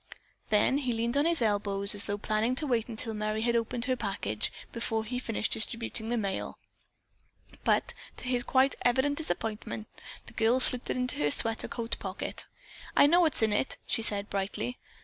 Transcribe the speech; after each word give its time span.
Then 0.49 0.79
he 0.79 0.91
leaned 0.93 1.15
on 1.15 1.27
his 1.27 1.43
elbows 1.43 1.93
as 1.93 2.05
though 2.05 2.17
planning 2.17 2.55
to 2.55 2.65
wait 2.65 2.87
until 2.87 3.13
Merry 3.13 3.41
had 3.43 3.55
opened 3.55 3.85
her 3.85 3.95
package 3.95 4.51
before 4.71 5.05
he 5.05 5.19
finished 5.19 5.51
distributing 5.51 6.09
the 6.09 6.17
mail, 6.17 6.57
but 7.63 7.93
to 8.17 8.25
his 8.25 8.41
quite 8.43 8.73
evident 8.81 9.19
disappointment, 9.19 9.87
the 10.25 10.33
girl 10.33 10.59
slipped 10.59 10.89
it 10.89 10.97
into 10.97 11.17
her 11.17 11.29
sweater 11.29 11.67
coat 11.67 11.97
pocket. 11.99 12.47
"I 12.97 13.05
know 13.05 13.21
what's 13.21 13.43
in 13.43 13.53
it," 13.53 13.77
she 13.85 14.01
said 14.01 14.27
brightly. 14.27 14.79